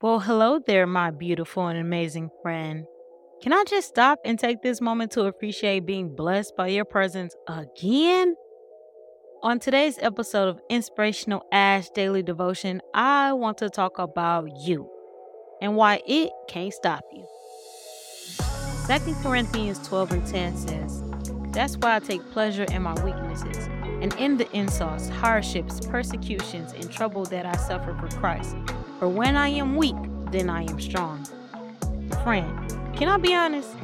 Well, 0.00 0.20
hello 0.20 0.60
there, 0.64 0.86
my 0.86 1.10
beautiful 1.10 1.66
and 1.66 1.76
amazing 1.76 2.30
friend. 2.40 2.84
Can 3.42 3.52
I 3.52 3.64
just 3.66 3.88
stop 3.88 4.20
and 4.24 4.38
take 4.38 4.62
this 4.62 4.80
moment 4.80 5.10
to 5.12 5.24
appreciate 5.24 5.86
being 5.86 6.14
blessed 6.14 6.56
by 6.56 6.68
your 6.68 6.84
presence 6.84 7.34
again? 7.48 8.36
On 9.42 9.58
today's 9.58 9.98
episode 10.00 10.50
of 10.50 10.60
Inspirational 10.70 11.44
Ash 11.50 11.90
Daily 11.90 12.22
Devotion, 12.22 12.80
I 12.94 13.32
want 13.32 13.58
to 13.58 13.70
talk 13.70 13.98
about 13.98 14.48
you 14.60 14.88
and 15.60 15.74
why 15.74 16.00
it 16.06 16.30
can't 16.48 16.72
stop 16.72 17.02
you. 17.12 17.26
2 18.86 19.14
Corinthians 19.20 19.84
12 19.88 20.12
and 20.12 20.26
10 20.28 20.56
says, 20.58 21.02
That's 21.50 21.76
why 21.76 21.96
I 21.96 21.98
take 21.98 22.22
pleasure 22.30 22.66
in 22.70 22.82
my 22.82 22.94
weaknesses 23.02 23.66
and 24.00 24.14
in 24.14 24.36
the 24.36 24.48
insults, 24.56 25.08
hardships, 25.08 25.80
persecutions, 25.80 26.72
and 26.72 26.88
trouble 26.88 27.24
that 27.24 27.44
I 27.44 27.56
suffer 27.56 27.94
for 27.94 28.06
Christ. 28.16 28.54
For 28.98 29.08
when 29.08 29.36
I 29.36 29.48
am 29.48 29.76
weak, 29.76 29.94
then 30.32 30.50
I 30.50 30.64
am 30.64 30.80
strong. 30.80 31.24
Friend, 32.24 32.96
can 32.96 33.08
I 33.08 33.16
be 33.16 33.32
honest? 33.32 33.76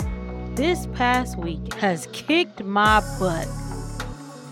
This 0.56 0.86
past 0.88 1.38
week 1.38 1.74
has 1.74 2.08
kicked 2.12 2.64
my 2.64 3.00
butt. 3.20 3.46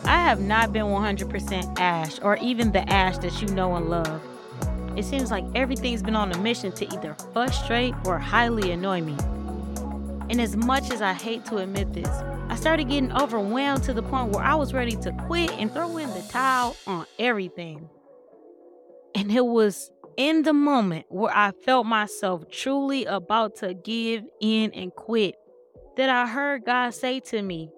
I 0.04 0.18
have 0.18 0.40
not 0.40 0.72
been 0.72 0.86
100% 0.86 1.80
Ash 1.80 2.20
or 2.22 2.36
even 2.36 2.70
the 2.70 2.88
Ash 2.88 3.18
that 3.18 3.42
you 3.42 3.48
know 3.48 3.74
and 3.74 3.90
love. 3.90 4.22
It 4.96 5.04
seems 5.04 5.32
like 5.32 5.44
everything's 5.56 6.02
been 6.02 6.14
on 6.14 6.30
a 6.30 6.38
mission 6.38 6.70
to 6.72 6.94
either 6.94 7.16
frustrate 7.32 7.94
or 8.06 8.20
highly 8.20 8.70
annoy 8.70 9.00
me. 9.00 9.16
And 10.30 10.40
as 10.40 10.56
much 10.56 10.92
as 10.92 11.02
I 11.02 11.12
hate 11.12 11.44
to 11.46 11.56
admit 11.56 11.92
this, 11.92 12.08
I 12.48 12.54
started 12.54 12.88
getting 12.88 13.10
overwhelmed 13.12 13.82
to 13.84 13.92
the 13.92 14.02
point 14.02 14.30
where 14.30 14.44
I 14.44 14.54
was 14.54 14.72
ready 14.72 14.94
to 14.96 15.12
quit 15.26 15.50
and 15.52 15.72
throw 15.72 15.96
in 15.96 16.08
the 16.10 16.22
towel 16.28 16.76
on 16.86 17.06
everything. 17.18 17.88
And 19.14 19.32
it 19.32 19.44
was 19.44 19.90
in 20.16 20.42
the 20.42 20.52
moment 20.52 21.06
where 21.08 21.34
I 21.34 21.52
felt 21.64 21.86
myself 21.86 22.48
truly 22.50 23.04
about 23.04 23.56
to 23.56 23.74
give 23.74 24.24
in 24.40 24.72
and 24.72 24.94
quit, 24.94 25.34
that 25.96 26.10
I 26.10 26.26
heard 26.26 26.64
God 26.64 26.94
say 26.94 27.20
to 27.20 27.42
me, 27.42 27.70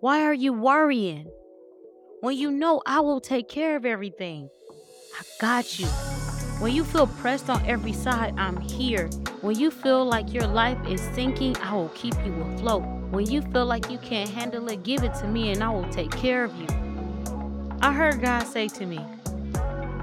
Why 0.00 0.22
are 0.22 0.34
you 0.34 0.52
worrying? 0.52 1.30
When 2.20 2.36
you 2.36 2.50
know 2.50 2.82
I 2.86 3.00
will 3.00 3.20
take 3.20 3.48
care 3.48 3.76
of 3.76 3.84
everything, 3.84 4.48
I 5.18 5.22
got 5.40 5.78
you. 5.78 5.86
When 6.58 6.74
you 6.74 6.84
feel 6.84 7.06
pressed 7.06 7.50
on 7.50 7.64
every 7.66 7.92
side, 7.92 8.34
I'm 8.38 8.60
here. 8.60 9.08
When 9.42 9.58
you 9.58 9.70
feel 9.70 10.04
like 10.04 10.32
your 10.32 10.46
life 10.46 10.78
is 10.88 11.00
sinking, 11.14 11.56
I 11.58 11.74
will 11.74 11.90
keep 11.90 12.14
you 12.24 12.32
afloat. 12.40 12.82
When 13.10 13.26
you 13.26 13.42
feel 13.42 13.66
like 13.66 13.90
you 13.90 13.98
can't 13.98 14.30
handle 14.30 14.68
it, 14.68 14.82
give 14.82 15.04
it 15.04 15.14
to 15.16 15.28
me 15.28 15.52
and 15.52 15.62
I 15.62 15.68
will 15.70 15.88
take 15.90 16.10
care 16.10 16.44
of 16.44 16.54
you. 16.56 16.66
I 17.82 17.92
heard 17.92 18.22
God 18.22 18.44
say 18.44 18.68
to 18.68 18.86
me, 18.86 18.98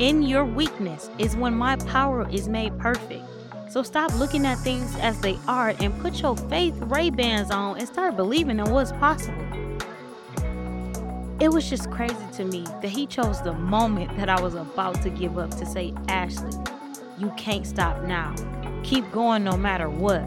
in 0.03 0.21
your 0.21 0.43
weakness 0.43 1.09
is 1.17 1.33
when 1.37 1.53
my 1.53 1.77
power 1.77 2.27
is 2.29 2.49
made 2.49 2.77
perfect. 2.77 3.23
So 3.69 3.83
stop 3.83 4.13
looking 4.19 4.45
at 4.45 4.55
things 4.55 4.93
as 4.97 5.17
they 5.21 5.39
are 5.47 5.73
and 5.79 5.97
put 6.01 6.21
your 6.21 6.35
faith 6.35 6.75
Ray-Bans 6.77 7.49
on 7.49 7.77
and 7.79 7.87
start 7.87 8.17
believing 8.17 8.59
in 8.59 8.69
what's 8.69 8.91
possible. 8.91 9.41
It 11.39 11.53
was 11.53 11.69
just 11.69 11.89
crazy 11.89 12.25
to 12.33 12.43
me 12.43 12.65
that 12.81 12.89
he 12.89 13.07
chose 13.07 13.41
the 13.43 13.53
moment 13.53 14.15
that 14.17 14.27
I 14.27 14.41
was 14.41 14.55
about 14.55 15.01
to 15.03 15.09
give 15.09 15.37
up 15.37 15.51
to 15.51 15.65
say, 15.65 15.93
Ashley, 16.09 16.51
you 17.17 17.31
can't 17.37 17.65
stop 17.65 18.03
now. 18.03 18.35
Keep 18.83 19.09
going 19.13 19.45
no 19.45 19.55
matter 19.55 19.89
what. 19.89 20.21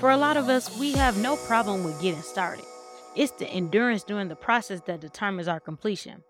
For 0.00 0.10
a 0.10 0.18
lot 0.18 0.36
of 0.36 0.50
us, 0.50 0.78
we 0.78 0.92
have 0.92 1.16
no 1.16 1.36
problem 1.36 1.82
with 1.82 1.98
getting 2.02 2.20
started. 2.20 2.66
It's 3.16 3.32
the 3.32 3.48
endurance 3.48 4.04
during 4.04 4.28
the 4.28 4.36
process 4.36 4.82
that 4.82 5.00
determines 5.00 5.48
our 5.48 5.60
completion. 5.60 6.24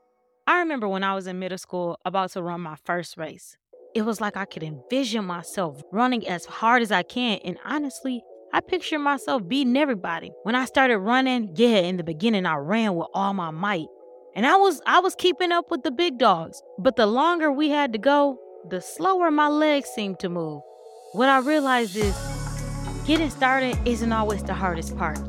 I 0.51 0.59
remember 0.59 0.89
when 0.89 1.05
I 1.05 1.15
was 1.15 1.29
in 1.29 1.39
middle 1.39 1.59
school 1.59 1.97
about 2.05 2.33
to 2.33 2.43
run 2.43 2.61
my 2.63 2.75
first 2.85 3.17
race. 3.17 3.57
It 3.95 4.03
was 4.03 4.21
like 4.21 4.37
I 4.37 4.47
could 4.47 4.65
envision 4.65 5.25
myself 5.25 5.81
running 5.93 6.27
as 6.27 6.45
hard 6.45 6.83
as 6.83 6.91
I 6.91 7.05
can, 7.05 7.39
and 7.45 7.57
honestly, 7.65 8.25
I 8.53 8.59
picture 8.59 8.99
myself 8.99 9.47
beating 9.47 9.77
everybody. 9.77 10.33
When 10.43 10.57
I 10.57 10.65
started 10.65 10.99
running, 10.99 11.53
yeah, 11.55 11.79
in 11.79 11.99
the 11.99 12.03
beginning 12.03 12.47
I 12.47 12.57
ran 12.57 12.97
with 12.97 13.07
all 13.15 13.33
my 13.33 13.53
might. 13.53 13.87
And 14.35 14.45
I 14.45 14.57
was 14.57 14.83
I 14.87 14.99
was 14.99 15.15
keeping 15.15 15.53
up 15.53 15.71
with 15.71 15.85
the 15.85 15.93
big 15.93 16.19
dogs. 16.19 16.61
But 16.81 16.97
the 16.97 17.07
longer 17.07 17.53
we 17.53 17.69
had 17.69 17.93
to 17.93 18.01
go, 18.01 18.37
the 18.69 18.81
slower 18.81 19.31
my 19.31 19.47
legs 19.47 19.89
seemed 19.91 20.19
to 20.19 20.29
move. 20.29 20.63
What 21.13 21.29
I 21.29 21.39
realized 21.39 21.95
is 21.95 22.19
getting 23.07 23.31
started 23.31 23.79
isn't 23.87 24.13
always 24.13 24.43
the 24.43 24.55
hardest 24.55 24.99
part. 24.99 25.21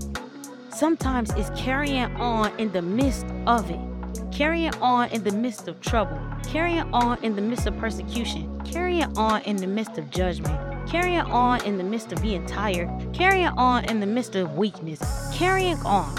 Sometimes 0.71 1.29
it's 1.35 1.51
carrying 1.51 2.11
on 2.15 2.59
in 2.59 2.71
the 2.71 2.81
midst 2.81 3.27
of 3.45 3.69
it 3.69 3.90
carrying 4.41 4.73
on 4.81 5.07
in 5.09 5.23
the 5.23 5.31
midst 5.31 5.67
of 5.67 5.79
trouble, 5.81 6.19
carrying 6.47 6.81
on 6.93 7.23
in 7.23 7.35
the 7.35 7.41
midst 7.43 7.67
of 7.67 7.77
persecution, 7.77 8.59
carrying 8.61 9.15
on 9.15 9.39
in 9.43 9.55
the 9.55 9.67
midst 9.67 9.99
of 9.99 10.09
judgment, 10.09 10.59
carrying 10.89 11.19
on 11.19 11.63
in 11.63 11.77
the 11.77 11.83
midst 11.83 12.11
of 12.11 12.19
being 12.23 12.43
tired, 12.47 12.89
carrying 13.13 13.45
on 13.49 13.85
in 13.85 13.99
the 13.99 14.05
midst 14.07 14.35
of 14.35 14.57
weakness, 14.57 14.99
carrying 15.31 15.77
on. 15.85 16.15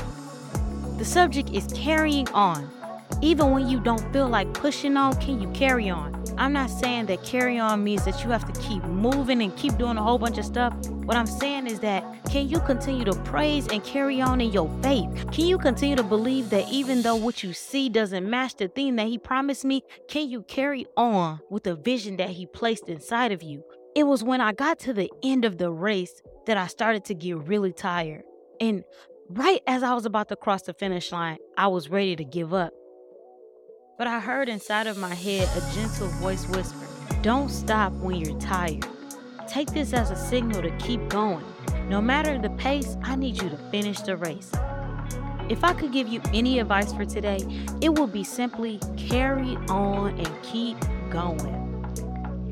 The 0.99 1.05
subject 1.05 1.51
is 1.51 1.67
carrying 1.75 2.29
on. 2.29 2.71
Even 3.23 3.51
when 3.51 3.69
you 3.69 3.81
don't 3.81 4.13
feel 4.13 4.29
like 4.29 4.55
pushing 4.55 4.97
on, 4.97 5.17
can 5.17 5.43
you 5.43 5.51
carry 5.51 5.91
on? 5.91 6.22
I'm 6.39 6.53
not 6.53 6.71
saying 6.71 7.07
that 7.07 7.23
carry 7.23 7.59
on 7.59 7.85
means 7.85 8.05
that 8.05 8.25
you 8.25 8.31
have 8.31 8.51
to 8.51 8.61
keep 8.61 8.83
moving 8.85 9.43
and 9.43 9.55
keep 9.57 9.77
doing 9.77 9.97
a 9.97 10.03
whole 10.03 10.19
bunch 10.19 10.39
of 10.39 10.45
stuff. 10.45 10.75
What 10.89 11.17
I'm 11.17 11.27
saying 11.27 11.67
is 11.67 11.81
that 11.81 12.05
can 12.31 12.49
you 12.49 12.61
continue 12.61 13.05
to 13.05 13.15
praise 13.23 13.69
and 13.69 13.85
carry 13.85 14.21
on 14.21 14.41
in 14.41 14.53
your 14.53 14.71
faith? 14.83 15.09
Can 15.31 15.47
you 15.47 15.59
continue 15.59 15.97
to 15.97 16.03
believe 16.03 16.51
that 16.51 16.69
even 16.69 17.03
though 17.03 17.17
what 17.17 17.43
you 17.43 17.53
see 17.53 17.89
doesn't 17.89 18.29
match 18.29 18.57
the 18.57 18.69
thing 18.69 18.97
that 18.97 19.09
He 19.09 19.19
promised 19.19 19.65
me, 19.65 19.83
can 20.09 20.29
you 20.29 20.43
carry 20.43 20.87
on 20.97 21.41
with 21.51 21.65
the 21.65 21.75
vision 21.75 22.17
that 22.17 22.31
He 22.31 22.47
placed 22.47 22.89
inside 22.89 23.33
of 23.33 23.43
you? 23.43 23.63
It 23.95 24.05
was 24.05 24.25
when 24.25 24.41
I 24.41 24.53
got 24.53 24.79
to 24.81 24.93
the 24.93 25.11
end 25.23 25.45
of 25.45 25.59
the 25.59 25.71
race 25.71 26.23
that 26.47 26.57
I 26.57 26.67
started 26.67 27.05
to 27.07 27.15
get 27.15 27.37
really 27.39 27.73
tired. 27.73 28.23
And 28.61 28.85
right 29.29 29.61
as 29.67 29.83
I 29.83 29.95
was 29.95 30.07
about 30.07 30.29
to 30.31 30.37
cross 30.37 30.63
the 30.63 30.73
finish 30.73 31.13
line, 31.13 31.39
I 31.57 31.69
was 31.69 31.89
ready 31.89 32.17
to 32.17 32.25
give 32.25 32.55
up. 32.55 32.73
But 33.99 34.07
I 34.07 34.21
heard 34.21 34.49
inside 34.49 34.87
of 34.87 34.97
my 34.97 35.15
head 35.15 35.49
a 35.55 35.75
gentle 35.75 36.09
voice 36.09 36.49
whisper, 36.49 36.87
Don't 37.21 37.51
stop 37.51 37.93
when 37.95 38.17
you're 38.17 38.39
tired. 38.41 38.87
Take 39.47 39.69
this 39.69 39.93
as 39.93 40.11
a 40.11 40.17
signal 40.17 40.63
to 40.63 40.71
keep 40.79 41.07
going. 41.11 41.45
No 41.89 42.01
matter 42.01 42.39
the 42.39 42.51
pace, 42.51 42.97
I 43.03 43.17
need 43.17 43.41
you 43.41 43.51
to 43.51 43.57
finish 43.71 44.01
the 44.01 44.17
race. 44.17 44.51
If 45.51 45.63
I 45.63 45.75
could 45.75 45.93
give 45.93 46.09
you 46.09 46.23
any 46.33 46.59
advice 46.59 46.93
for 46.93 47.05
today, 47.05 47.45
it 47.83 47.91
would 47.91 48.13
be 48.13 48.25
simply 48.25 48.81
carry 48.97 49.57
on 49.69 50.19
and 50.19 50.43
keep 50.43 50.79
going. 51.11 51.59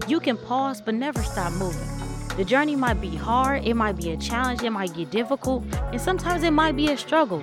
You 0.07 0.21
can 0.21 0.37
pause, 0.37 0.83
but 0.83 0.95
never 0.95 1.23
stop 1.23 1.55
moving. 1.55 1.89
The 2.37 2.45
journey 2.45 2.77
might 2.77 3.01
be 3.01 3.17
hard, 3.17 3.65
it 3.65 3.75
might 3.75 3.97
be 3.97 4.11
a 4.11 4.17
challenge, 4.19 4.63
it 4.63 4.71
might 4.71 4.93
get 4.93 5.11
difficult, 5.11 5.65
and 5.73 6.01
sometimes 6.01 6.43
it 6.43 6.53
might 6.53 6.77
be 6.77 6.91
a 6.91 6.99
struggle. 6.99 7.41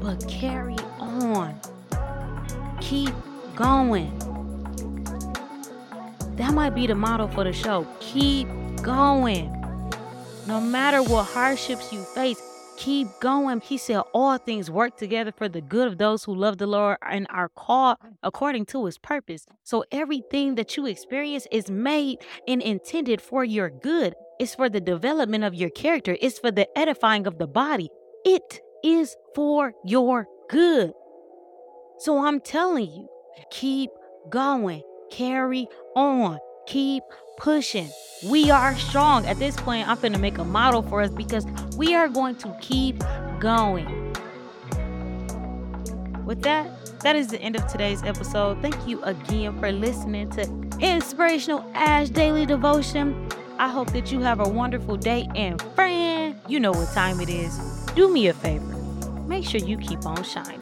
But 0.00 0.26
carry 0.28 0.76
keep 2.92 3.14
going. 3.56 4.12
That 6.36 6.52
might 6.52 6.74
be 6.74 6.86
the 6.86 6.94
motto 6.94 7.26
for 7.28 7.44
the 7.44 7.52
show. 7.52 7.86
Keep 8.00 8.48
going. 8.82 9.48
No 10.46 10.60
matter 10.60 11.02
what 11.02 11.24
hardships 11.24 11.90
you 11.90 12.02
face, 12.02 12.38
keep 12.76 13.08
going. 13.20 13.62
He 13.62 13.78
said, 13.78 14.02
All 14.12 14.36
things 14.36 14.70
work 14.70 14.98
together 14.98 15.32
for 15.32 15.48
the 15.48 15.62
good 15.62 15.88
of 15.88 15.96
those 15.96 16.24
who 16.24 16.34
love 16.34 16.58
the 16.58 16.66
Lord 16.66 16.98
and 17.00 17.26
are 17.30 17.48
called 17.48 17.96
according 18.22 18.66
to 18.66 18.84
his 18.84 18.98
purpose. 18.98 19.46
So 19.62 19.84
everything 19.90 20.56
that 20.56 20.76
you 20.76 20.84
experience 20.84 21.46
is 21.50 21.70
made 21.70 22.18
and 22.46 22.60
intended 22.60 23.22
for 23.22 23.42
your 23.42 23.70
good. 23.70 24.14
It's 24.38 24.54
for 24.54 24.68
the 24.68 24.80
development 24.82 25.44
of 25.44 25.54
your 25.54 25.70
character, 25.70 26.18
it's 26.20 26.38
for 26.38 26.50
the 26.50 26.68
edifying 26.78 27.26
of 27.26 27.38
the 27.38 27.46
body. 27.46 27.88
It 28.26 28.60
is 28.84 29.16
for 29.34 29.72
your 29.82 30.26
good. 30.50 30.92
So 32.02 32.26
I'm 32.26 32.40
telling 32.40 32.90
you, 32.90 33.08
keep 33.52 33.90
going, 34.28 34.82
carry 35.12 35.68
on, 35.94 36.40
keep 36.66 37.04
pushing. 37.36 37.88
We 38.26 38.50
are 38.50 38.74
strong. 38.74 39.24
At 39.26 39.38
this 39.38 39.54
point, 39.54 39.86
I'm 39.86 40.00
going 40.00 40.12
to 40.12 40.18
make 40.18 40.38
a 40.38 40.44
model 40.44 40.82
for 40.82 41.00
us 41.00 41.10
because 41.10 41.46
we 41.76 41.94
are 41.94 42.08
going 42.08 42.34
to 42.38 42.56
keep 42.60 43.00
going. 43.38 43.86
With 46.24 46.42
that, 46.42 46.68
that 47.02 47.14
is 47.14 47.28
the 47.28 47.40
end 47.40 47.54
of 47.54 47.68
today's 47.68 48.02
episode. 48.02 48.60
Thank 48.60 48.84
you 48.84 49.00
again 49.04 49.56
for 49.60 49.70
listening 49.70 50.28
to 50.30 50.42
Inspirational 50.80 51.64
Ash 51.72 52.08
Daily 52.08 52.46
Devotion. 52.46 53.28
I 53.58 53.68
hope 53.68 53.92
that 53.92 54.10
you 54.10 54.18
have 54.22 54.40
a 54.40 54.48
wonderful 54.48 54.96
day. 54.96 55.28
And 55.36 55.62
friend, 55.76 56.34
you 56.48 56.58
know 56.58 56.72
what 56.72 56.92
time 56.94 57.20
it 57.20 57.28
is. 57.28 57.56
Do 57.94 58.12
me 58.12 58.26
a 58.26 58.34
favor. 58.34 58.74
Make 59.28 59.44
sure 59.44 59.60
you 59.60 59.78
keep 59.78 60.04
on 60.04 60.24
shining. 60.24 60.61